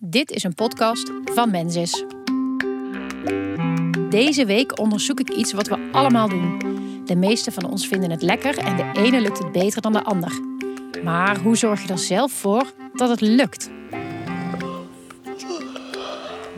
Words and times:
Dit 0.00 0.30
is 0.30 0.42
een 0.42 0.54
podcast 0.54 1.12
van 1.24 1.50
Mensis. 1.50 2.04
Deze 4.10 4.44
week 4.46 4.78
onderzoek 4.78 5.20
ik 5.20 5.30
iets 5.30 5.52
wat 5.52 5.66
we 5.66 5.88
allemaal 5.92 6.28
doen. 6.28 6.58
De 7.04 7.16
meeste 7.16 7.52
van 7.52 7.64
ons 7.64 7.86
vinden 7.86 8.10
het 8.10 8.22
lekker 8.22 8.58
en 8.58 8.76
de 8.76 9.00
ene 9.00 9.20
lukt 9.20 9.38
het 9.38 9.52
beter 9.52 9.82
dan 9.82 9.92
de 9.92 10.04
ander. 10.04 10.40
Maar 11.04 11.38
hoe 11.38 11.56
zorg 11.56 11.82
je 11.82 11.88
er 11.88 11.98
zelf 11.98 12.32
voor 12.32 12.72
dat 12.92 13.08
het 13.08 13.20
lukt? 13.20 13.70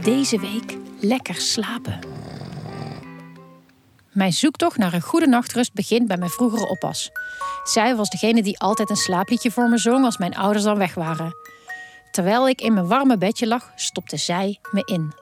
Deze 0.02 0.41
week 0.41 0.77
lekker 1.00 1.34
slapen. 1.34 1.98
Mijn 4.12 4.32
zoektocht 4.32 4.77
naar 4.77 4.93
een 4.95 5.00
goede 5.00 5.27
nachtrust 5.27 5.72
begint 5.72 6.09
bij 6.09 6.16
mijn 6.16 6.30
vroegere 6.30 6.68
oppas. 6.68 7.11
Zij 7.64 7.96
was 7.96 8.11
degene 8.11 8.43
die 8.43 8.59
altijd 8.59 8.91
een 8.91 8.96
slaapliedje 8.96 9.50
voor 9.50 9.68
me 9.68 9.79
zong 9.79 10.04
als 10.04 10.18
mijn 10.18 10.36
ouders 10.36 10.64
dan 10.64 10.79
weg 10.79 10.95
waren. 10.95 11.34
Terwijl 12.21 12.48
ik 12.48 12.61
in 12.61 12.75
mijn 12.75 12.89
warme 12.89 13.18
bedje 13.18 13.46
lag, 13.46 13.73
stopte 13.75 14.16
zij 14.16 14.59
me 14.70 14.83
in. 14.84 15.12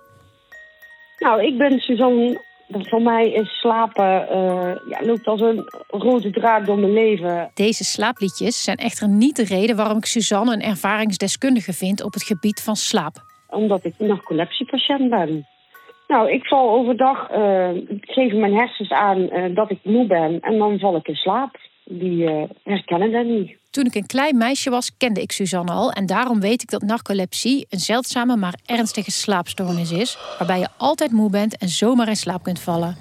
Nou, 1.19 1.45
ik 1.45 1.59
ben 1.59 1.79
Suzanne. 1.81 2.41
Voor 2.69 3.03
mij 3.03 3.31
is 3.31 3.59
slapen 3.59 4.29
uh, 4.33 4.73
ja, 4.89 5.07
loopt 5.07 5.27
als 5.27 5.41
een 5.41 5.65
rode 5.89 6.31
draad 6.31 6.67
door 6.67 6.79
mijn 6.79 6.93
leven. 6.93 7.51
Deze 7.55 7.85
slaapliedjes 7.85 8.63
zijn 8.63 8.77
echter 8.77 9.09
niet 9.09 9.37
de 9.37 9.45
reden 9.45 9.77
waarom 9.77 9.97
ik 9.97 10.05
Suzanne 10.05 10.53
een 10.53 10.63
ervaringsdeskundige 10.63 11.73
vind 11.73 12.03
op 12.03 12.13
het 12.13 12.23
gebied 12.23 12.63
van 12.63 12.77
slaap. 12.77 13.17
Omdat 13.49 13.85
ik 13.85 13.95
narcolepsiepatiënt 13.99 15.11
ben. 15.11 15.47
Nou, 16.09 16.31
ik 16.31 16.47
val 16.47 16.71
overdag, 16.71 17.31
uh, 17.31 17.69
geven 18.01 18.41
mijn 18.41 18.55
hersens 18.55 18.91
aan 18.91 19.19
uh, 19.19 19.55
dat 19.55 19.71
ik 19.71 19.79
moe 19.83 20.07
ben 20.07 20.41
en 20.41 20.59
dan 20.59 20.79
val 20.79 20.97
ik 20.97 21.09
in 21.09 21.15
slaap. 21.15 21.57
Die 21.91 22.23
uh, 22.23 22.43
herkennen 22.63 23.13
dat 23.13 23.25
niet. 23.25 23.57
Toen 23.71 23.85
ik 23.85 23.95
een 23.95 24.07
klein 24.07 24.37
meisje 24.37 24.71
was, 24.71 24.97
kende 24.97 25.23
ik 25.23 25.33
Suzanne 25.33 25.73
al. 25.73 25.93
En 25.93 26.07
daarom 26.07 26.41
weet 26.41 26.63
ik 26.63 26.71
dat 26.71 26.83
narcolepsie 26.83 27.67
een 27.71 27.79
zeldzame 27.79 28.37
maar 28.37 28.59
ernstige 28.67 29.11
slaapstoornis 29.11 29.93
is. 29.93 30.19
Waarbij 30.39 30.59
je 30.59 30.69
altijd 30.77 31.11
moe 31.11 31.31
bent 31.31 31.57
en 31.57 31.69
zomaar 31.69 32.09
in 32.09 32.17
slaap 32.17 32.43
kunt 32.43 32.61
vallen. 32.61 32.97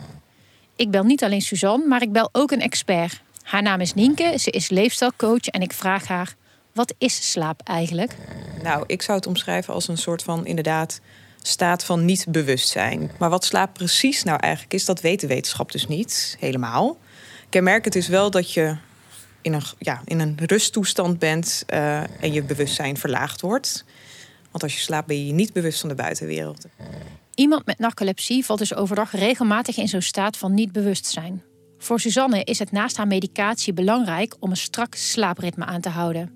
Ik 0.75 0.91
bel 0.91 1.03
niet 1.03 1.23
alleen 1.23 1.41
Suzanne, 1.41 1.87
maar 1.87 2.01
ik 2.01 2.11
bel 2.11 2.29
ook 2.31 2.51
een 2.51 2.61
expert. 2.61 3.21
Haar 3.43 3.61
naam 3.61 3.81
is 3.81 3.93
Nienke, 3.93 4.33
ze 4.37 4.51
is 4.51 4.69
leefstijlcoach 4.69 5.47
en 5.47 5.61
ik 5.61 5.73
vraag 5.73 6.07
haar: 6.07 6.35
wat 6.73 6.93
is 6.97 7.31
slaap 7.31 7.61
eigenlijk? 7.63 8.15
Nou, 8.63 8.83
ik 8.87 9.01
zou 9.01 9.17
het 9.17 9.27
omschrijven 9.27 9.73
als 9.73 9.87
een 9.87 9.97
soort 9.97 10.23
van 10.23 10.45
inderdaad 10.45 11.01
staat 11.41 11.83
van 11.83 12.05
niet 12.05 12.25
bewustzijn. 12.29 13.11
Maar 13.19 13.29
wat 13.29 13.45
slaap 13.45 13.73
precies 13.73 14.23
nou 14.23 14.39
eigenlijk 14.39 14.73
is, 14.73 14.85
dat 14.85 15.01
weet 15.01 15.19
de 15.19 15.27
wetenschap 15.27 15.71
dus 15.71 15.87
niet 15.87 16.37
helemaal. 16.39 16.97
Kenmerkend 17.49 17.95
is 17.95 18.07
wel 18.07 18.31
dat 18.31 18.53
je 18.53 18.75
in 19.41 19.53
een, 19.53 19.61
ja, 19.79 20.01
in 20.05 20.19
een 20.19 20.37
rusttoestand 20.45 21.19
bent 21.19 21.63
uh, 21.73 21.97
en 22.23 22.33
je 22.33 22.43
bewustzijn 22.43 22.97
verlaagd 22.97 23.41
wordt. 23.41 23.85
Want 24.51 24.63
als 24.63 24.73
je 24.73 24.79
slaapt 24.79 25.07
ben 25.07 25.25
je 25.25 25.33
niet 25.33 25.53
bewust 25.53 25.79
van 25.79 25.89
de 25.89 25.95
buitenwereld. 25.95 26.65
Iemand 27.35 27.65
met 27.65 27.79
narcolepsie 27.79 28.45
valt 28.45 28.59
dus 28.59 28.75
overdag 28.75 29.11
regelmatig 29.11 29.77
in 29.77 29.87
zo'n 29.87 30.01
staat 30.01 30.37
van 30.37 30.53
niet 30.53 30.71
bewustzijn. 30.71 31.43
Voor 31.77 31.99
Suzanne 31.99 32.43
is 32.43 32.59
het 32.59 32.71
naast 32.71 32.97
haar 32.97 33.07
medicatie 33.07 33.73
belangrijk 33.73 34.35
om 34.39 34.49
een 34.49 34.57
strak 34.57 34.95
slaapritme 34.95 35.65
aan 35.65 35.81
te 35.81 35.89
houden. 35.89 36.31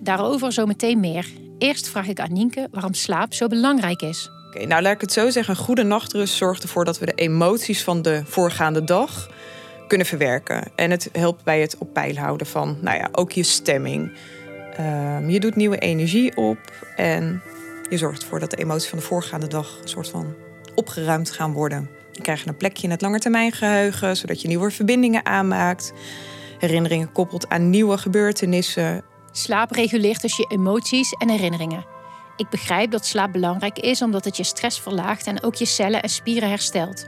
Daarover 0.00 0.52
zometeen 0.52 1.00
meer. 1.00 1.26
Eerst 1.58 1.88
vraag 1.88 2.06
ik 2.06 2.20
aan 2.20 2.32
Nienke 2.32 2.68
waarom 2.70 2.94
slaap 2.94 3.34
zo 3.34 3.46
belangrijk 3.46 4.02
is. 4.02 4.30
Oké, 4.46 4.66
nou 4.66 4.82
laat 4.82 4.94
ik 4.94 5.00
het 5.00 5.12
zo 5.12 5.30
zeggen. 5.30 5.56
Een 5.56 5.64
goede 5.64 5.82
nachtrust 5.82 6.34
zorgt 6.34 6.62
ervoor 6.62 6.84
dat 6.84 6.98
we 6.98 7.06
de 7.06 7.14
emoties 7.14 7.84
van 7.84 8.02
de 8.02 8.22
voorgaande 8.24 8.84
dag 8.84 9.30
kunnen 9.88 10.06
verwerken. 10.06 10.62
En 10.74 10.90
het 10.90 11.08
helpt 11.12 11.44
bij 11.44 11.60
het 11.60 11.78
op 11.78 11.92
peil 11.92 12.16
houden 12.16 12.46
van, 12.46 12.78
nou 12.80 12.96
ja, 12.96 13.08
ook 13.12 13.32
je 13.32 13.42
stemming. 13.42 14.12
Um, 14.80 15.30
je 15.30 15.40
doet 15.40 15.56
nieuwe 15.56 15.78
energie 15.78 16.36
op 16.36 16.58
en 16.96 17.42
je 17.88 17.96
zorgt 17.96 18.22
ervoor 18.22 18.40
dat 18.40 18.50
de 18.50 18.56
emoties 18.56 18.88
van 18.88 18.98
de 18.98 19.04
voorgaande 19.04 19.46
dag 19.46 19.78
een 19.82 19.88
soort 19.88 20.08
van 20.08 20.34
opgeruimd 20.74 21.30
gaan 21.30 21.52
worden. 21.52 21.90
Je 22.12 22.22
krijgt 22.22 22.46
een 22.46 22.56
plekje 22.56 22.82
in 22.82 22.90
het 22.90 23.00
langetermijngeheugen, 23.00 24.16
zodat 24.16 24.42
je 24.42 24.48
nieuwe 24.48 24.70
verbindingen 24.70 25.26
aanmaakt. 25.26 25.92
Herinneringen 26.58 27.12
koppelt 27.12 27.48
aan 27.48 27.70
nieuwe 27.70 27.98
gebeurtenissen. 27.98 29.04
Slaap 29.32 29.70
reguleert 29.70 30.22
dus 30.22 30.36
je 30.36 30.46
emoties 30.48 31.12
en 31.12 31.28
herinneringen. 31.28 31.84
Ik 32.36 32.48
begrijp 32.48 32.90
dat 32.90 33.06
slaap 33.06 33.32
belangrijk 33.32 33.78
is 33.78 34.02
omdat 34.02 34.24
het 34.24 34.36
je 34.36 34.44
stress 34.44 34.80
verlaagt 34.80 35.26
en 35.26 35.42
ook 35.42 35.54
je 35.54 35.64
cellen 35.64 36.02
en 36.02 36.08
spieren 36.08 36.48
herstelt. 36.48 37.06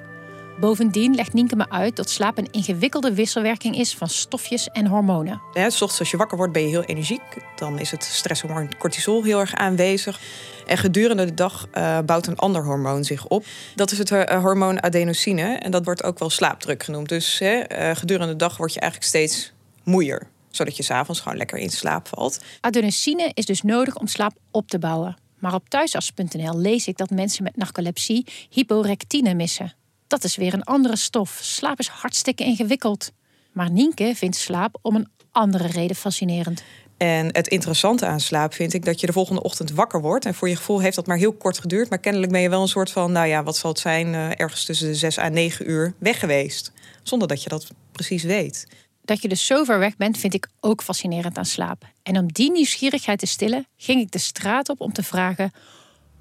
Bovendien 0.61 1.15
legt 1.15 1.33
Nienke 1.33 1.57
me 1.57 1.69
uit 1.69 1.97
dat 1.97 2.11
slaap 2.11 2.39
een 2.39 2.49
ingewikkelde 2.51 3.15
wisselwerking 3.15 3.77
is 3.77 3.95
van 3.95 4.09
stofjes 4.09 4.69
en 4.69 4.87
hormonen. 4.87 5.41
Ja, 5.53 5.65
ochtends 5.65 5.99
als 5.99 6.11
je 6.11 6.17
wakker 6.17 6.37
wordt 6.37 6.53
ben 6.53 6.63
je 6.63 6.69
heel 6.69 6.83
energiek. 6.83 7.23
Dan 7.57 7.79
is 7.79 7.91
het 7.91 8.05
stresshormoon 8.05 8.77
cortisol 8.79 9.23
heel 9.23 9.41
erg 9.41 9.55
aanwezig. 9.55 10.21
En 10.67 10.79
gedurende 10.79 11.25
de 11.25 11.35
dag 11.35 11.67
uh, 11.75 11.99
bouwt 11.99 12.27
een 12.27 12.37
ander 12.37 12.65
hormoon 12.65 13.05
zich 13.05 13.27
op. 13.27 13.45
Dat 13.75 13.91
is 13.91 13.99
het 13.99 14.11
uh, 14.11 14.23
hormoon 14.23 14.83
adenosine. 14.83 15.43
En 15.43 15.71
dat 15.71 15.85
wordt 15.85 16.03
ook 16.03 16.19
wel 16.19 16.31
slaapdruk 16.31 16.83
genoemd. 16.83 17.09
Dus 17.09 17.41
uh, 17.41 17.61
gedurende 17.95 18.33
de 18.33 18.39
dag 18.39 18.57
word 18.57 18.75
je 18.75 18.81
eigenlijk 18.81 19.11
steeds 19.11 19.53
moeier. 19.85 20.29
Zodat 20.51 20.77
je 20.77 20.83
s'avonds 20.83 21.21
gewoon 21.21 21.39
lekker 21.39 21.59
in 21.59 21.71
slaap 21.71 22.09
valt. 22.09 22.41
Adenosine 22.61 23.31
is 23.35 23.47
dus 23.47 23.63
nodig 23.63 23.97
om 23.97 24.07
slaap 24.07 24.33
op 24.51 24.69
te 24.69 24.79
bouwen. 24.79 25.17
Maar 25.39 25.55
op 25.55 25.69
thuisarts.nl 25.69 26.59
lees 26.59 26.87
ik 26.87 26.97
dat 26.97 27.11
mensen 27.11 27.43
met 27.43 27.57
narcolepsie 27.57 28.27
hyporectine 28.51 29.35
missen. 29.35 29.75
Dat 30.11 30.25
is 30.25 30.37
weer 30.37 30.55
een 30.55 30.65
andere 30.65 30.97
stof. 30.97 31.39
Slaap 31.43 31.79
is 31.79 31.89
hartstikke 31.89 32.45
ingewikkeld. 32.45 33.13
Maar 33.53 33.71
Nienke 33.71 34.13
vindt 34.17 34.37
slaap 34.37 34.79
om 34.83 34.97
een 34.97 35.09
andere 35.33 35.67
reden 35.67 35.97
fascinerend. 35.97 36.63
En 36.97 37.27
het 37.27 37.49
interessante 37.49 38.07
aan 38.07 38.21
slaap 38.21 38.55
vind 38.55 38.73
ik 38.73 38.85
dat 38.85 39.01
je 39.01 39.07
de 39.07 39.13
volgende 39.13 39.43
ochtend 39.43 39.71
wakker 39.71 40.01
wordt. 40.01 40.25
En 40.25 40.35
voor 40.35 40.49
je 40.49 40.57
gevoel 40.57 40.81
heeft 40.81 40.97
dat 40.97 41.07
maar 41.07 41.17
heel 41.17 41.33
kort 41.33 41.59
geduurd. 41.59 41.91
Maar 41.91 41.99
kennelijk 41.99 42.33
ben 42.33 42.41
je 42.41 42.49
wel 42.49 42.63
een 42.63 42.69
soort 42.69 42.91
van, 42.91 43.13
nou 43.13 43.27
ja, 43.27 43.43
wat 43.43 43.57
zal 43.57 43.71
het 43.71 43.79
zijn, 43.79 44.07
uh, 44.07 44.41
ergens 44.41 44.65
tussen 44.65 44.89
de 44.89 44.95
6 44.95 45.19
à 45.19 45.29
9 45.29 45.71
uur 45.71 45.95
weg 45.99 46.19
geweest. 46.19 46.73
Zonder 47.03 47.29
dat 47.29 47.43
je 47.43 47.49
dat 47.49 47.67
precies 47.93 48.23
weet. 48.23 48.67
Dat 49.05 49.23
je 49.23 49.29
dus 49.29 49.47
zo 49.47 49.65
ver 49.65 49.79
weg 49.79 49.97
bent, 49.97 50.19
vind 50.19 50.35
ik 50.35 50.49
ook 50.61 50.83
fascinerend 50.83 51.39
aan 51.39 51.45
slaap. 51.45 51.85
En 52.03 52.19
om 52.19 52.33
die 52.33 52.51
nieuwsgierigheid 52.51 53.19
te 53.19 53.27
stillen, 53.27 53.67
ging 53.77 54.01
ik 54.01 54.11
de 54.11 54.19
straat 54.19 54.69
op 54.69 54.81
om 54.81 54.93
te 54.93 55.03
vragen: 55.03 55.53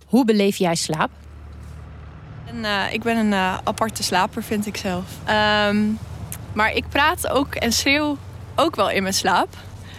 hoe 0.05 0.25
beleef 0.25 0.57
jij 0.57 0.75
slaap? 0.75 1.11
En, 2.49 2.57
uh, 2.63 2.93
ik 2.93 3.03
ben 3.03 3.17
een 3.17 3.31
uh, 3.31 3.57
aparte 3.63 4.03
slaper, 4.03 4.43
vind 4.43 4.65
ik 4.65 4.77
zelf. 4.77 5.03
Um, 5.67 5.99
maar 6.53 6.73
ik 6.73 6.89
praat 6.89 7.27
ook 7.29 7.55
en 7.55 7.71
schreeuw 7.71 8.17
ook 8.55 8.75
wel 8.75 8.89
in 8.89 9.01
mijn 9.01 9.13
slaap. 9.13 9.47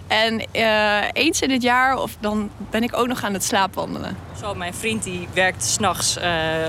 En 0.06 0.42
uh, 0.52 1.04
eens 1.12 1.40
in 1.40 1.50
het 1.50 1.62
jaar 1.62 1.98
of 1.98 2.16
dan 2.20 2.50
ben 2.70 2.82
ik 2.82 2.96
ook 2.96 3.06
nog 3.06 3.24
aan 3.24 3.32
het 3.32 3.44
slaapwandelen. 3.44 4.16
Zo, 4.40 4.54
mijn 4.54 4.74
vriend 4.74 5.02
die 5.02 5.28
werkt 5.32 5.64
s'nachts 5.64 6.18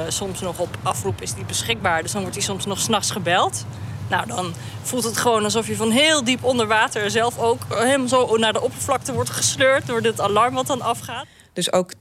soms 0.07 0.41
nog 0.41 0.59
op 0.59 0.77
afroep 0.83 1.21
is 1.21 1.33
die 1.33 1.45
beschikbaar. 1.45 2.01
Dus 2.01 2.11
dan 2.11 2.21
wordt 2.21 2.35
hij 2.35 2.45
soms 2.45 2.65
nog 2.65 2.79
s'nachts 2.79 3.11
gebeld. 3.11 3.65
Nou, 4.09 4.27
dan 4.27 4.53
voelt 4.81 5.03
het 5.03 5.17
gewoon 5.17 5.43
alsof 5.43 5.67
je 5.67 5.75
van 5.75 5.91
heel 5.91 6.23
diep 6.23 6.43
onder 6.43 6.67
water 6.67 7.11
zelf 7.11 7.39
ook 7.39 7.61
helemaal 7.69 8.07
zo 8.07 8.37
naar 8.37 8.53
de 8.53 8.61
oppervlakte 8.61 9.13
wordt 9.13 9.29
gesleurd 9.29 9.87
door 9.87 10.01
dit 10.01 10.21
alarm 10.21 10.53
wat 10.53 10.67
dan 10.67 10.81
afgaat. 10.81 11.25
Dus 11.53 11.73
ook 11.73 11.91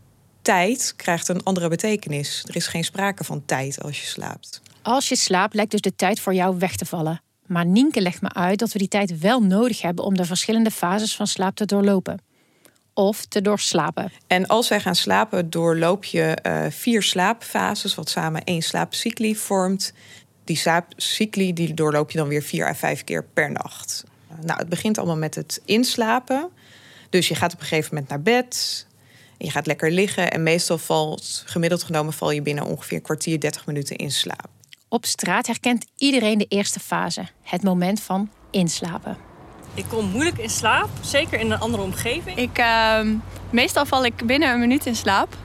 tijd 0.43 0.93
krijgt 0.97 1.29
een 1.29 1.43
andere 1.43 1.69
betekenis. 1.69 2.45
Er 2.49 2.57
is 2.57 2.67
geen 2.67 2.85
sprake 2.85 3.25
van 3.25 3.45
tijd 3.45 3.83
als 3.83 4.01
je 4.01 4.07
slaapt. 4.07 4.61
Als 4.83 5.09
je 5.09 5.17
slaapt, 5.17 5.55
lijkt 5.55 5.71
dus 5.71 5.81
de 5.81 5.95
tijd 5.97 6.21
voor 6.21 6.35
jou 6.35 6.59
weg 6.59 6.77
te 6.77 6.85
vallen. 6.85 7.23
Maar 7.47 7.67
Nienke 7.67 8.01
legt 8.01 8.23
me 8.23 8.33
uit 8.33 8.59
dat 8.59 8.73
we 8.73 8.79
die 8.79 8.89
tijd 8.89 9.19
wel 9.19 9.43
nodig 9.43 9.83
hebben 9.83 10.05
om 10.05 10.17
de 10.17 10.25
verschillende 10.25 10.71
fases 10.71 11.17
van 11.17 11.27
slaap 11.27 11.57
te 11.57 11.67
doorlopen. 11.67 12.23
Of 12.95 13.25
te 13.25 13.43
doorslapen. 13.43 14.13
En 14.27 14.47
als 14.47 14.69
wij 14.69 14.81
gaan 14.81 14.95
slapen, 14.95 15.51
doorloop 15.51 16.05
je 16.05 16.39
uh, 16.43 16.65
vier 16.71 17.03
slaapfases, 17.03 17.95
wat 17.95 18.11
samen 18.11 18.45
één 18.45 18.63
slaapcycli 18.63 19.37
vormt. 19.37 19.93
Die 20.45 20.57
slaapcycli 20.57 21.53
die 21.53 21.75
doorloop 21.75 22.11
je 22.11 22.19
dan 22.19 22.29
weer 22.29 22.43
vier 22.43 22.67
à 22.67 22.75
vijf 22.75 23.05
keer 23.05 23.25
per 23.25 23.53
nacht. 23.53 24.05
Nou, 24.43 24.59
het 24.59 24.69
begint 24.69 24.99
allemaal 24.99 25.17
met 25.17 25.35
het 25.35 25.61
inslapen. 25.65 26.51
Dus 27.11 27.29
je 27.29 27.35
gaat 27.35 27.53
op 27.53 27.61
een 27.61 27.67
gegeven 27.67 27.95
moment 27.95 28.11
naar 28.11 28.23
bed. 28.23 28.87
Je 29.43 29.51
gaat 29.51 29.67
lekker 29.67 29.91
liggen 29.91 30.31
en 30.31 30.43
meestal 30.43 30.79
valt, 30.79 31.43
gemiddeld 31.47 31.83
genomen, 31.83 32.13
val 32.13 32.31
je 32.31 32.43
binnen 32.43 32.65
ongeveer 32.65 32.97
een 32.97 33.03
kwartier, 33.03 33.41
30 33.41 33.67
minuten 33.67 33.97
in 33.97 34.11
slaap. 34.11 34.49
Op 34.89 35.05
straat 35.07 35.47
herkent 35.47 35.87
iedereen 35.97 36.39
de 36.39 36.47
eerste 36.49 36.81
fase, 36.81 37.27
het 37.43 37.63
moment 37.63 38.01
van 38.01 38.31
inslapen. 38.51 39.17
Ik 39.75 39.85
kom 39.89 40.11
moeilijk 40.11 40.39
in 40.39 40.51
slaap, 40.51 40.89
zeker 41.01 41.41
in 41.41 41.51
een 41.51 41.59
andere 41.59 41.83
omgeving. 41.83 42.37
Ik, 42.39 42.59
uh, 42.59 43.01
meestal 43.51 43.87
val 43.87 44.05
ik 44.05 44.27
binnen 44.27 44.51
een 44.51 44.61
minuut 44.61 44.87
in 44.87 44.97
slaap, 44.97 45.37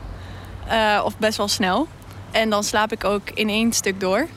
uh, 0.68 1.02
of 1.06 1.18
best 1.18 1.38
wel 1.38 1.48
snel. 1.48 1.88
En 2.32 2.50
dan 2.50 2.64
slaap 2.64 2.92
ik 2.92 3.04
ook 3.04 3.30
in 3.30 3.50
één 3.50 3.74
stuk 3.74 4.00
door. 4.00 4.28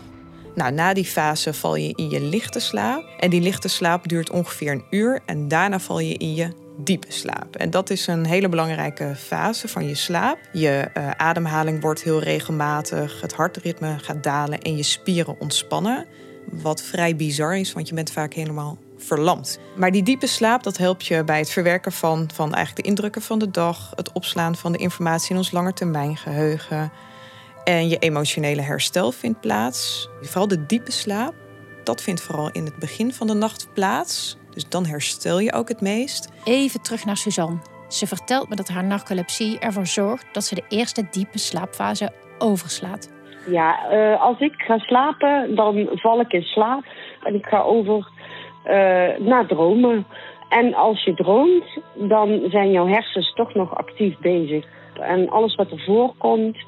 Nou, 0.54 0.72
na 0.72 0.92
die 0.92 1.04
fase 1.04 1.54
val 1.54 1.74
je 1.76 1.92
in 1.94 2.10
je 2.10 2.20
lichte 2.20 2.60
slaap. 2.60 3.04
En 3.18 3.30
die 3.30 3.40
lichte 3.40 3.68
slaap 3.68 4.08
duurt 4.08 4.30
ongeveer 4.30 4.72
een 4.72 4.84
uur. 4.90 5.20
En 5.26 5.48
daarna 5.48 5.80
val 5.80 5.98
je 5.98 6.14
in 6.14 6.34
je 6.34 6.67
diepe 6.78 7.12
slaap. 7.12 7.56
En 7.56 7.70
dat 7.70 7.90
is 7.90 8.06
een 8.06 8.26
hele 8.26 8.48
belangrijke 8.48 9.14
fase 9.16 9.68
van 9.68 9.88
je 9.88 9.94
slaap. 9.94 10.38
Je 10.52 10.88
uh, 10.96 11.10
ademhaling 11.10 11.80
wordt 11.80 12.02
heel 12.02 12.22
regelmatig, 12.22 13.20
het 13.20 13.34
hartritme 13.34 13.98
gaat 13.98 14.22
dalen 14.22 14.60
en 14.60 14.76
je 14.76 14.82
spieren 14.82 15.40
ontspannen. 15.40 16.06
Wat 16.50 16.82
vrij 16.82 17.16
bizar 17.16 17.58
is, 17.58 17.72
want 17.72 17.88
je 17.88 17.94
bent 17.94 18.10
vaak 18.10 18.32
helemaal 18.32 18.78
verlamt. 18.96 19.58
Maar 19.76 19.90
die 19.90 20.02
diepe 20.02 20.26
slaap, 20.26 20.62
dat 20.62 20.76
helpt 20.76 21.06
je 21.06 21.24
bij 21.24 21.38
het 21.38 21.50
verwerken 21.50 21.92
van, 21.92 22.30
van 22.34 22.54
eigenlijk 22.54 22.84
de 22.84 22.90
indrukken 22.90 23.22
van 23.22 23.38
de 23.38 23.50
dag, 23.50 23.92
het 23.94 24.12
opslaan 24.12 24.56
van 24.56 24.72
de 24.72 24.78
informatie 24.78 25.30
in 25.30 25.36
ons 25.36 25.50
langetermijngeheugen. 25.50 26.92
En 27.64 27.88
je 27.88 27.98
emotionele 27.98 28.62
herstel 28.62 29.12
vindt 29.12 29.40
plaats. 29.40 30.08
Vooral 30.20 30.48
de 30.48 30.66
diepe 30.66 30.92
slaap, 30.92 31.34
dat 31.84 32.02
vindt 32.02 32.20
vooral 32.20 32.50
in 32.50 32.64
het 32.64 32.76
begin 32.76 33.14
van 33.14 33.26
de 33.26 33.34
nacht 33.34 33.68
plaats. 33.72 34.37
Dus 34.50 34.68
dan 34.68 34.86
herstel 34.86 35.40
je 35.40 35.52
ook 35.52 35.68
het 35.68 35.80
meest. 35.80 36.32
Even 36.44 36.82
terug 36.82 37.04
naar 37.04 37.16
Suzanne. 37.16 37.58
Ze 37.88 38.06
vertelt 38.06 38.48
me 38.48 38.56
dat 38.56 38.68
haar 38.68 38.84
narcolepsie 38.84 39.58
ervoor 39.58 39.86
zorgt 39.86 40.26
dat 40.32 40.44
ze 40.44 40.54
de 40.54 40.64
eerste 40.68 41.06
diepe 41.10 41.38
slaapfase 41.38 42.10
overslaat. 42.38 43.12
Ja, 43.50 43.92
uh, 43.92 44.22
als 44.22 44.40
ik 44.40 44.54
ga 44.56 44.78
slapen, 44.78 45.54
dan 45.54 45.88
val 45.92 46.20
ik 46.20 46.32
in 46.32 46.42
slaap 46.42 46.84
en 47.22 47.34
ik 47.34 47.46
ga 47.46 47.60
over 47.60 48.08
uh, 48.64 49.18
naar 49.18 49.46
dromen. 49.46 50.06
En 50.48 50.74
als 50.74 51.04
je 51.04 51.14
droomt, 51.14 51.80
dan 51.94 52.40
zijn 52.50 52.70
jouw 52.70 52.86
hersens 52.86 53.32
toch 53.32 53.54
nog 53.54 53.74
actief 53.76 54.18
bezig. 54.18 54.64
En 55.00 55.28
alles 55.28 55.54
wat 55.54 55.70
er 55.70 55.82
voorkomt, 55.86 56.58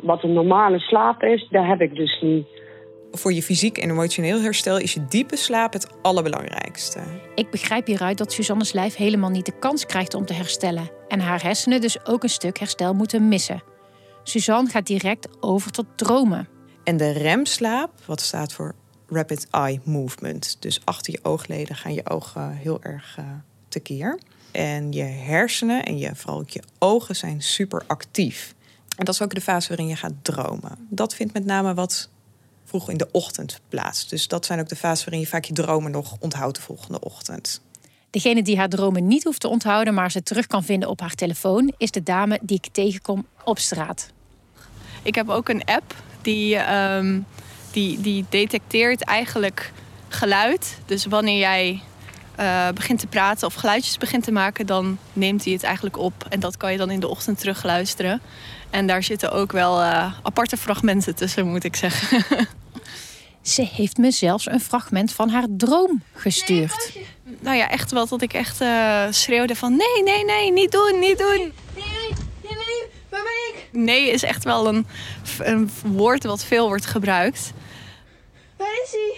wat 0.00 0.22
een 0.22 0.32
normale 0.32 0.78
slaap 0.78 1.22
is, 1.22 1.48
dat 1.50 1.64
heb 1.64 1.80
ik 1.80 1.94
dus 1.94 2.20
niet. 2.20 2.46
Voor 3.18 3.32
je 3.32 3.42
fysiek 3.42 3.78
en 3.78 3.90
emotioneel 3.90 4.40
herstel 4.40 4.78
is 4.78 4.94
je 4.94 5.06
diepe 5.06 5.36
slaap 5.36 5.72
het 5.72 5.86
allerbelangrijkste. 6.02 7.00
Ik 7.34 7.50
begrijp 7.50 7.86
hieruit 7.86 8.18
dat 8.18 8.32
Suzanne's 8.32 8.72
lijf 8.72 8.94
helemaal 8.94 9.30
niet 9.30 9.46
de 9.46 9.58
kans 9.58 9.86
krijgt 9.86 10.14
om 10.14 10.26
te 10.26 10.32
herstellen. 10.32 10.90
En 11.08 11.20
haar 11.20 11.42
hersenen 11.42 11.80
dus 11.80 12.06
ook 12.06 12.22
een 12.22 12.28
stuk 12.28 12.58
herstel 12.58 12.94
moeten 12.94 13.28
missen. 13.28 13.62
Suzanne 14.22 14.70
gaat 14.70 14.86
direct 14.86 15.28
over 15.40 15.70
tot 15.70 15.86
dromen. 15.96 16.48
En 16.84 16.96
de 16.96 17.10
remslaap, 17.10 17.90
wat 18.06 18.20
staat 18.20 18.52
voor 18.52 18.74
Rapid 19.08 19.46
Eye 19.50 19.80
Movement. 19.84 20.56
Dus 20.60 20.80
achter 20.84 21.12
je 21.12 21.18
oogleden 21.22 21.76
gaan 21.76 21.94
je 21.94 22.10
ogen 22.10 22.50
heel 22.52 22.82
erg 22.82 23.16
uh, 23.18 23.24
tekeer. 23.68 24.18
En 24.50 24.92
je 24.92 25.02
hersenen 25.02 25.84
en 25.84 25.98
je, 25.98 26.10
vooral 26.14 26.40
ook 26.40 26.50
je 26.50 26.62
ogen 26.78 27.16
zijn 27.16 27.42
super 27.42 27.82
actief. 27.86 28.54
En 28.96 29.04
dat 29.04 29.14
is 29.14 29.22
ook 29.22 29.34
de 29.34 29.40
fase 29.40 29.68
waarin 29.68 29.86
je 29.86 29.96
gaat 29.96 30.14
dromen. 30.22 30.86
Dat 30.88 31.14
vindt 31.14 31.32
met 31.32 31.44
name 31.44 31.74
wat 31.74 32.08
vroeg 32.68 32.90
in 32.90 32.96
de 32.96 33.08
ochtend 33.12 33.60
plaats. 33.68 34.08
Dus 34.08 34.28
dat 34.28 34.46
zijn 34.46 34.60
ook 34.60 34.68
de 34.68 34.76
fases 34.76 35.04
waarin 35.04 35.20
je 35.20 35.26
vaak 35.26 35.44
je 35.44 35.52
dromen 35.52 35.90
nog 35.90 36.16
onthoudt 36.20 36.56
de 36.56 36.62
volgende 36.62 37.00
ochtend. 37.00 37.60
Degene 38.10 38.42
die 38.42 38.56
haar 38.56 38.68
dromen 38.68 39.06
niet 39.06 39.24
hoeft 39.24 39.40
te 39.40 39.48
onthouden, 39.48 39.94
maar 39.94 40.10
ze 40.10 40.22
terug 40.22 40.46
kan 40.46 40.64
vinden 40.64 40.88
op 40.88 41.00
haar 41.00 41.14
telefoon, 41.14 41.72
is 41.76 41.90
de 41.90 42.02
dame 42.02 42.38
die 42.42 42.60
ik 42.62 42.72
tegenkom 42.72 43.26
op 43.44 43.58
straat. 43.58 44.10
Ik 45.02 45.14
heb 45.14 45.28
ook 45.28 45.48
een 45.48 45.64
app 45.64 45.94
die, 46.22 46.74
um, 46.74 47.26
die, 47.70 48.00
die 48.00 48.24
detecteert 48.28 49.02
eigenlijk 49.02 49.72
geluid. 50.08 50.78
Dus 50.86 51.06
wanneer 51.06 51.38
jij 51.38 51.82
uh, 52.40 52.68
begint 52.68 52.98
te 52.98 53.06
praten 53.06 53.46
of 53.46 53.54
geluidjes 53.54 53.98
begint 53.98 54.24
te 54.24 54.32
maken, 54.32 54.66
dan 54.66 54.98
neemt 55.12 55.44
hij 55.44 55.52
het 55.52 55.62
eigenlijk 55.62 55.96
op. 55.96 56.26
En 56.28 56.40
dat 56.40 56.56
kan 56.56 56.72
je 56.72 56.78
dan 56.78 56.90
in 56.90 57.00
de 57.00 57.08
ochtend 57.08 57.38
terugluisteren. 57.38 58.20
En 58.70 58.86
daar 58.86 59.02
zitten 59.02 59.32
ook 59.32 59.52
wel 59.52 59.80
uh, 59.80 60.12
aparte 60.22 60.56
fragmenten 60.56 61.14
tussen, 61.14 61.46
moet 61.46 61.64
ik 61.64 61.76
zeggen. 61.76 62.46
Ze 63.48 63.62
heeft 63.62 63.96
me 63.96 64.10
zelfs 64.10 64.50
een 64.50 64.60
fragment 64.60 65.12
van 65.12 65.28
haar 65.28 65.46
droom 65.48 66.02
gestuurd. 66.12 66.90
Nee, 66.94 67.06
nou 67.40 67.56
ja, 67.56 67.70
echt 67.70 67.90
wel 67.90 68.06
dat 68.06 68.22
ik 68.22 68.32
echt 68.32 68.60
uh, 68.60 69.06
schreeuwde 69.10 69.56
van... 69.56 69.76
nee, 69.76 70.02
nee, 70.04 70.24
nee, 70.24 70.52
niet 70.52 70.72
doen, 70.72 70.98
niet 70.98 71.18
doen. 71.18 71.52
Nee, 71.74 72.12
nee, 72.42 72.52
nee, 72.52 72.82
waar 73.08 73.22
ben 73.22 73.54
ik? 73.54 73.68
Nee 73.72 74.10
is 74.10 74.22
echt 74.22 74.44
wel 74.44 74.68
een, 74.68 74.86
een 75.38 75.70
woord 75.84 76.24
wat 76.24 76.44
veel 76.44 76.66
wordt 76.66 76.86
gebruikt. 76.86 77.52
Waar 78.56 78.80
is 78.84 78.90
hij? 78.90 79.16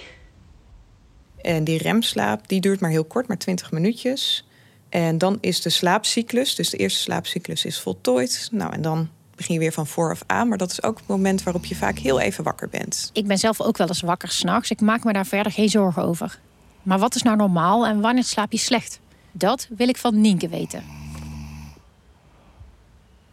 En 1.52 1.64
die 1.64 1.78
remslaap 1.78 2.48
die 2.48 2.60
duurt 2.60 2.80
maar 2.80 2.90
heel 2.90 3.04
kort, 3.04 3.28
maar 3.28 3.38
20 3.38 3.72
minuutjes. 3.72 4.44
En 4.88 5.18
dan 5.18 5.38
is 5.40 5.62
de 5.62 5.70
slaapcyclus, 5.70 6.54
dus 6.54 6.70
de 6.70 6.76
eerste 6.76 7.00
slaapcyclus 7.00 7.64
is 7.64 7.80
voltooid. 7.80 8.48
Nou, 8.52 8.72
en 8.72 8.82
dan 8.82 9.08
begin 9.40 9.54
je 9.54 9.60
weer 9.60 9.72
van 9.72 9.86
vooraf 9.86 10.22
aan. 10.26 10.48
Maar 10.48 10.58
dat 10.58 10.70
is 10.70 10.82
ook 10.82 10.98
het 10.98 11.06
moment 11.06 11.42
waarop 11.42 11.64
je 11.64 11.76
vaak 11.76 11.98
heel 11.98 12.20
even 12.20 12.44
wakker 12.44 12.68
bent. 12.68 13.10
Ik 13.12 13.26
ben 13.26 13.38
zelf 13.38 13.60
ook 13.60 13.76
wel 13.76 13.88
eens 13.88 14.00
wakker 14.00 14.28
s'nachts. 14.28 14.70
Ik 14.70 14.80
maak 14.80 15.04
me 15.04 15.12
daar 15.12 15.26
verder 15.26 15.52
geen 15.52 15.68
zorgen 15.68 16.02
over. 16.02 16.38
Maar 16.82 16.98
wat 16.98 17.14
is 17.14 17.22
nou 17.22 17.36
normaal 17.36 17.86
en 17.86 18.00
wanneer 18.00 18.24
slaap 18.24 18.52
je 18.52 18.58
slecht? 18.58 19.00
Dat 19.32 19.68
wil 19.76 19.88
ik 19.88 19.96
van 19.96 20.20
Nienke 20.20 20.48
weten. 20.48 20.82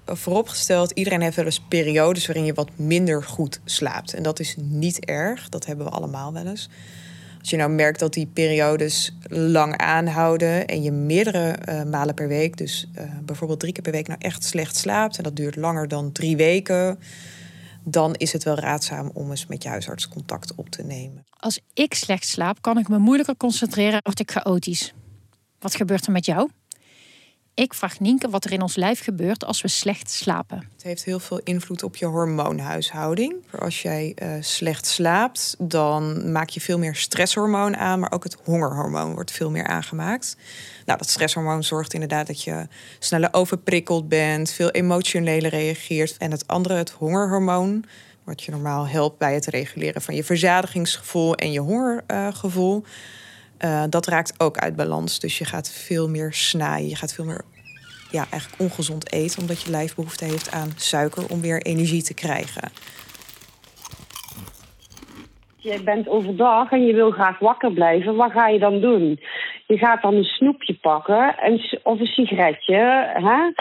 Vooropgesteld, 0.05 0.91
iedereen 0.91 1.21
heeft 1.21 1.35
wel 1.35 1.45
eens 1.45 1.59
periodes 1.67 2.25
waarin 2.25 2.45
je 2.45 2.53
wat 2.53 2.69
minder 2.75 3.23
goed 3.23 3.59
slaapt. 3.65 4.13
En 4.13 4.23
dat 4.23 4.39
is 4.39 4.55
niet 4.57 5.05
erg, 5.05 5.49
dat 5.49 5.65
hebben 5.65 5.85
we 5.85 5.91
allemaal 5.91 6.33
wel 6.33 6.45
eens. 6.45 6.69
Als 7.47 7.55
je 7.55 7.61
nou 7.61 7.75
merkt 7.75 7.99
dat 7.99 8.13
die 8.13 8.25
periodes 8.25 9.17
lang 9.29 9.77
aanhouden 9.77 10.67
en 10.67 10.83
je 10.83 10.91
meerdere 10.91 11.57
uh, 11.69 11.83
malen 11.83 12.13
per 12.13 12.27
week, 12.27 12.57
dus 12.57 12.87
uh, 12.97 13.03
bijvoorbeeld 13.23 13.59
drie 13.59 13.73
keer 13.73 13.83
per 13.83 13.91
week, 13.91 14.07
nou 14.07 14.19
echt 14.21 14.43
slecht 14.43 14.75
slaapt 14.75 15.17
en 15.17 15.23
dat 15.23 15.35
duurt 15.35 15.55
langer 15.55 15.87
dan 15.87 16.11
drie 16.11 16.37
weken, 16.37 16.99
dan 17.83 18.15
is 18.15 18.33
het 18.33 18.43
wel 18.43 18.55
raadzaam 18.55 19.09
om 19.13 19.29
eens 19.29 19.45
met 19.45 19.63
je 19.63 19.69
huisarts 19.69 20.07
contact 20.07 20.55
op 20.55 20.69
te 20.69 20.83
nemen. 20.83 21.25
Als 21.39 21.59
ik 21.73 21.93
slecht 21.93 22.27
slaap, 22.27 22.61
kan 22.61 22.77
ik 22.77 22.87
me 22.87 22.97
moeilijker 22.97 23.37
concentreren, 23.37 23.99
word 24.03 24.19
ik 24.19 24.31
chaotisch. 24.31 24.93
Wat 25.59 25.75
gebeurt 25.75 26.05
er 26.05 26.11
met 26.11 26.25
jou? 26.25 26.49
Ik 27.57 27.73
vraag 27.73 27.99
Nienke 27.99 28.29
wat 28.29 28.45
er 28.45 28.51
in 28.51 28.61
ons 28.61 28.75
lijf 28.75 29.03
gebeurt 29.03 29.45
als 29.45 29.61
we 29.61 29.67
slecht 29.67 30.09
slapen. 30.09 30.57
Het 30.73 30.83
heeft 30.83 31.03
heel 31.03 31.19
veel 31.19 31.39
invloed 31.43 31.83
op 31.83 31.95
je 31.95 32.05
hormoonhuishouding. 32.05 33.35
Als 33.59 33.81
jij 33.81 34.15
uh, 34.23 34.29
slecht 34.39 34.85
slaapt, 34.85 35.55
dan 35.59 36.31
maak 36.31 36.49
je 36.49 36.61
veel 36.61 36.77
meer 36.77 36.95
stresshormoon 36.95 37.77
aan, 37.77 37.99
maar 37.99 38.11
ook 38.11 38.23
het 38.23 38.37
hongerhormoon 38.43 39.13
wordt 39.13 39.31
veel 39.31 39.49
meer 39.49 39.67
aangemaakt. 39.67 40.37
Nou, 40.85 40.97
dat 40.97 41.09
stresshormoon 41.09 41.63
zorgt 41.63 41.93
inderdaad 41.93 42.27
dat 42.27 42.43
je 42.43 42.67
sneller 42.99 43.29
overprikkeld 43.31 44.07
bent, 44.09 44.51
veel 44.51 44.69
emotioneler 44.69 45.49
reageert. 45.49 46.17
En 46.17 46.31
het 46.31 46.47
andere, 46.47 46.73
het 46.73 46.91
hongerhormoon, 46.91 47.85
wat 48.23 48.43
je 48.43 48.51
normaal 48.51 48.87
helpt 48.87 49.17
bij 49.17 49.33
het 49.33 49.45
reguleren 49.45 50.01
van 50.01 50.15
je 50.15 50.23
verzadigingsgevoel 50.23 51.35
en 51.35 51.51
je 51.51 51.59
hongergevoel. 51.59 52.83
Uh, 53.65 53.83
dat 53.89 54.07
raakt 54.07 54.33
ook 54.37 54.57
uit 54.57 54.75
balans. 54.75 55.19
Dus 55.19 55.37
je 55.37 55.45
gaat 55.45 55.71
veel 55.71 56.09
meer 56.09 56.33
snijden. 56.33 56.89
Je 56.89 56.95
gaat 56.95 57.13
veel 57.13 57.25
meer 57.25 57.41
ja, 58.11 58.25
eigenlijk 58.31 58.61
ongezond 58.61 59.11
eten, 59.11 59.41
omdat 59.41 59.61
je 59.61 59.71
lijf 59.71 59.95
behoefte 59.95 60.25
heeft 60.25 60.51
aan 60.51 60.69
suiker 60.75 61.29
om 61.29 61.41
weer 61.41 61.61
energie 61.61 62.03
te 62.03 62.13
krijgen. 62.13 62.71
Je 65.55 65.83
bent 65.83 66.07
overdag 66.07 66.71
en 66.71 66.85
je 66.85 66.93
wil 66.93 67.11
graag 67.11 67.39
wakker 67.39 67.71
blijven. 67.71 68.15
Wat 68.15 68.31
ga 68.31 68.47
je 68.47 68.59
dan 68.59 68.79
doen? 68.79 69.19
Je 69.65 69.77
gaat 69.77 70.01
dan 70.01 70.13
een 70.13 70.23
snoepje 70.23 70.73
pakken 70.73 71.37
en, 71.37 71.79
of 71.83 71.99
een 71.99 72.05
sigaretje. 72.05 72.75
Hè? 73.13 73.51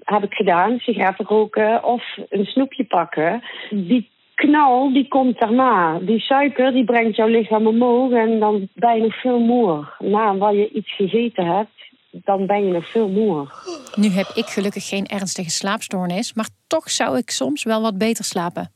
Heb 0.00 0.22
ik 0.22 0.32
gedaan, 0.32 0.78
sigaretten 0.78 1.26
roken 1.26 1.84
of 1.84 2.02
een 2.28 2.44
snoepje 2.44 2.84
pakken. 2.84 3.42
Die 3.70 4.10
knal, 4.38 4.92
die 4.92 5.08
komt 5.08 5.38
daarna. 5.38 5.98
Die 5.98 6.20
suiker, 6.20 6.72
die 6.72 6.84
brengt 6.84 7.16
jouw 7.16 7.26
lichaam 7.26 7.66
omhoog 7.66 8.12
en 8.12 8.38
dan 8.38 8.68
ben 8.74 8.96
je 8.96 9.02
nog 9.02 9.20
veel 9.20 9.38
moer. 9.38 9.96
Na 9.98 10.36
wat 10.36 10.54
je 10.54 10.70
iets 10.70 10.94
gegeten 10.96 11.46
hebt, 11.56 11.78
dan 12.10 12.46
ben 12.46 12.66
je 12.66 12.72
nog 12.72 12.90
veel 12.90 13.08
moer. 13.08 13.52
Nu 13.94 14.08
heb 14.08 14.26
ik 14.34 14.46
gelukkig 14.46 14.88
geen 14.88 15.06
ernstige 15.06 15.50
slaapstoornis, 15.50 16.34
maar 16.34 16.48
toch 16.66 16.90
zou 16.90 17.16
ik 17.16 17.30
soms 17.30 17.62
wel 17.64 17.82
wat 17.82 17.98
beter 17.98 18.24
slapen. 18.24 18.72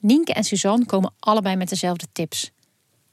Nienke 0.00 0.32
en 0.32 0.44
Suzanne 0.44 0.86
komen 0.86 1.14
allebei 1.20 1.56
met 1.56 1.68
dezelfde 1.68 2.06
tips. 2.12 2.50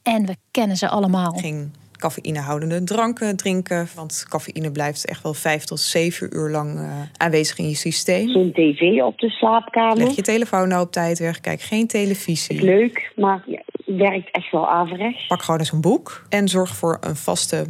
En 0.02 0.26
we 0.26 0.36
kennen 0.50 0.76
ze 0.76 0.88
allemaal. 0.88 1.32
Ging 1.32 1.70
cafeïnehoudende 1.96 2.84
dranken 2.84 3.36
drinken. 3.36 3.88
Want 3.94 4.26
cafeïne 4.28 4.72
blijft 4.72 5.06
echt 5.06 5.22
wel 5.22 5.34
vijf 5.34 5.64
tot 5.64 5.80
zeven 5.80 6.36
uur 6.36 6.50
lang 6.50 6.78
uh, 6.78 7.00
aanwezig 7.16 7.58
in 7.58 7.68
je 7.68 7.74
systeem. 7.74 8.28
Zo'n 8.28 8.52
tv 8.52 9.02
op 9.02 9.18
de 9.18 9.30
slaapkamer. 9.30 9.96
Leg 9.96 10.16
je 10.16 10.22
telefoon 10.22 10.68
nou 10.68 10.82
op 10.82 10.92
tijd 10.92 11.18
weg. 11.18 11.40
Kijk 11.40 11.60
geen 11.60 11.86
televisie. 11.86 12.62
Leuk, 12.62 13.12
maar 13.16 13.44
werkt 13.84 14.30
echt 14.30 14.50
wel 14.50 14.68
averechts. 14.68 15.26
Pak 15.26 15.42
gewoon 15.42 15.60
eens 15.60 15.72
een 15.72 15.80
boek. 15.80 16.26
En 16.28 16.48
zorg 16.48 16.76
voor 16.76 16.98
een 17.00 17.16
vaste 17.16 17.66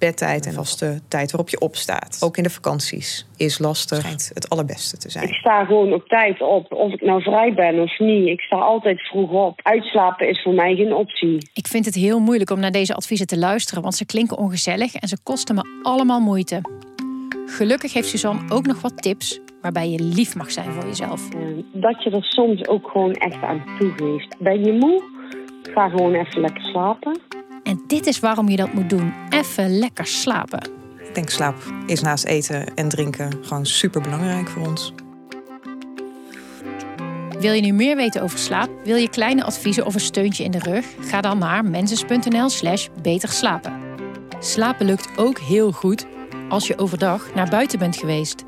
bedtijd 0.00 0.46
en 0.46 0.52
vaste 0.52 1.00
tijd 1.08 1.30
waarop 1.30 1.48
je 1.48 1.60
opstaat. 1.60 2.18
Ook 2.24 2.36
in 2.36 2.42
de 2.42 2.50
vakanties 2.50 3.26
is 3.36 3.58
lastig. 3.58 3.98
Schijnt 3.98 4.30
het 4.34 4.50
allerbeste 4.50 4.96
te 4.96 5.10
zijn. 5.10 5.28
Ik 5.28 5.34
sta 5.34 5.64
gewoon 5.64 5.92
op 5.92 6.08
tijd 6.08 6.40
op, 6.40 6.72
of 6.72 6.92
ik 6.92 7.00
nou 7.00 7.22
vrij 7.22 7.54
ben 7.54 7.80
of 7.80 7.98
niet. 7.98 8.26
Ik 8.26 8.40
sta 8.40 8.56
altijd 8.56 9.00
vroeg 9.00 9.30
op. 9.30 9.60
Uitslapen 9.62 10.28
is 10.28 10.42
voor 10.42 10.54
mij 10.54 10.74
geen 10.74 10.94
optie. 10.94 11.50
Ik 11.54 11.66
vind 11.66 11.84
het 11.84 11.94
heel 11.94 12.20
moeilijk 12.20 12.50
om 12.50 12.60
naar 12.60 12.72
deze 12.72 12.94
adviezen 12.94 13.26
te 13.26 13.38
luisteren, 13.38 13.82
want 13.82 13.94
ze 13.94 14.06
klinken 14.06 14.38
ongezellig 14.38 14.94
en 14.94 15.08
ze 15.08 15.16
kosten 15.22 15.54
me 15.54 15.80
allemaal 15.82 16.20
moeite. 16.20 16.60
Gelukkig 17.46 17.92
heeft 17.92 18.08
Suzanne 18.08 18.54
ook 18.54 18.66
nog 18.66 18.80
wat 18.80 19.02
tips 19.02 19.40
waarbij 19.62 19.88
je 19.88 20.02
lief 20.02 20.36
mag 20.36 20.50
zijn 20.50 20.72
voor 20.72 20.84
jezelf. 20.84 21.28
Dat 21.72 22.02
je 22.02 22.10
er 22.10 22.24
soms 22.24 22.68
ook 22.68 22.88
gewoon 22.90 23.12
echt 23.12 23.42
aan 23.42 23.64
toegeeft. 23.78 24.36
Ben 24.38 24.64
je 24.64 24.72
moe? 24.72 25.02
Ga 25.62 25.88
gewoon 25.88 26.14
even 26.14 26.40
lekker 26.40 26.62
slapen. 26.62 27.29
En 27.62 27.84
dit 27.86 28.06
is 28.06 28.18
waarom 28.18 28.48
je 28.48 28.56
dat 28.56 28.72
moet 28.72 28.90
doen. 28.90 29.12
Even 29.30 29.78
lekker 29.78 30.06
slapen. 30.06 30.70
Ik 30.98 31.14
denk 31.14 31.30
slaap 31.30 31.56
is 31.86 32.00
naast 32.00 32.24
eten 32.24 32.74
en 32.74 32.88
drinken 32.88 33.32
gewoon 33.42 33.66
super 33.66 34.00
belangrijk 34.00 34.48
voor 34.48 34.66
ons. 34.66 34.92
Wil 37.40 37.52
je 37.52 37.60
nu 37.60 37.72
meer 37.72 37.96
weten 37.96 38.22
over 38.22 38.38
slaap? 38.38 38.70
Wil 38.84 38.96
je 38.96 39.08
kleine 39.08 39.44
adviezen 39.44 39.86
of 39.86 39.94
een 39.94 40.00
steuntje 40.00 40.44
in 40.44 40.50
de 40.50 40.58
rug? 40.58 40.86
Ga 41.00 41.20
dan 41.20 41.38
naar 41.38 41.64
menses.nl 41.64 42.48
slash 42.48 42.88
beter 43.02 43.28
slapen. 43.28 43.72
Slapen 44.40 44.86
lukt 44.86 45.08
ook 45.16 45.38
heel 45.38 45.72
goed 45.72 46.06
als 46.48 46.66
je 46.66 46.78
overdag 46.78 47.34
naar 47.34 47.48
buiten 47.48 47.78
bent 47.78 47.96
geweest. 47.96 48.44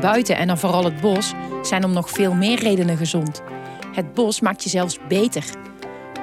Buiten 0.00 0.36
en 0.36 0.46
dan 0.46 0.58
vooral 0.58 0.84
het 0.84 1.00
bos 1.00 1.32
zijn 1.62 1.84
om 1.84 1.92
nog 1.92 2.10
veel 2.10 2.34
meer 2.34 2.58
redenen 2.58 2.96
gezond. 2.96 3.42
Het 3.92 4.14
bos 4.14 4.40
maakt 4.40 4.62
je 4.62 4.68
zelfs 4.68 4.98
beter. 5.08 5.44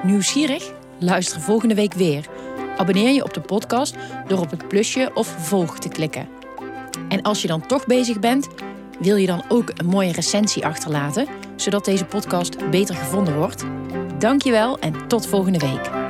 Nieuwsgierig? 0.02 0.72
Luister 1.02 1.40
volgende 1.40 1.74
week 1.74 1.94
weer. 1.94 2.26
Abonneer 2.76 3.10
je 3.10 3.24
op 3.24 3.34
de 3.34 3.40
podcast 3.40 3.94
door 4.26 4.38
op 4.38 4.50
het 4.50 4.68
plusje 4.68 5.10
of 5.14 5.26
volg 5.26 5.78
te 5.78 5.88
klikken. 5.88 6.28
En 7.08 7.22
als 7.22 7.42
je 7.42 7.48
dan 7.48 7.66
toch 7.66 7.86
bezig 7.86 8.20
bent, 8.20 8.48
wil 9.00 9.16
je 9.16 9.26
dan 9.26 9.44
ook 9.48 9.72
een 9.76 9.86
mooie 9.86 10.12
recensie 10.12 10.66
achterlaten, 10.66 11.26
zodat 11.56 11.84
deze 11.84 12.04
podcast 12.04 12.70
beter 12.70 12.94
gevonden 12.94 13.36
wordt? 13.36 13.64
Dankjewel 14.18 14.78
en 14.78 15.08
tot 15.08 15.26
volgende 15.26 15.58
week. 15.58 16.01